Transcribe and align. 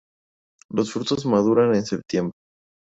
Los 0.71 0.91
frutos 0.93 1.27
maduran 1.27 1.75
en 1.75 1.85
septiembre. 1.85 2.33